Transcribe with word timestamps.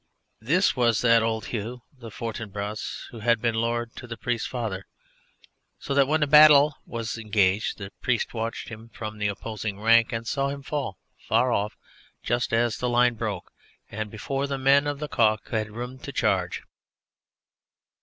This 0.39 0.75
was 0.75 1.01
that 1.01 1.21
old 1.21 1.45
Hugh 1.53 1.83
the 1.95 2.09
Fortinbras 2.09 3.05
who 3.11 3.19
had 3.19 3.39
been 3.39 3.53
Lord 3.53 3.95
to 3.97 4.07
the 4.07 4.17
Priest's 4.17 4.47
father, 4.47 4.87
so 5.77 5.93
that 5.93 6.07
when 6.07 6.21
the 6.21 6.25
battle 6.25 6.75
was 6.87 7.19
engaged 7.19 7.77
the 7.77 7.91
Priest 8.01 8.33
watched 8.33 8.69
him 8.69 8.89
from 8.89 9.19
the 9.19 9.27
opposing 9.27 9.79
rank, 9.79 10.11
and 10.11 10.25
saw 10.25 10.47
him 10.49 10.63
fall, 10.63 10.97
far 11.27 11.51
off, 11.51 11.77
just 12.23 12.51
as 12.51 12.77
the 12.79 12.89
line 12.89 13.13
broke 13.13 13.51
and 13.91 14.09
before 14.09 14.47
the 14.47 14.57
men 14.57 14.87
of 14.87 14.97
the 14.97 15.07
Caux 15.07 15.37
country 15.43 15.59
had 15.59 15.69
room 15.71 15.99
to 15.99 16.11
charge. 16.11 16.63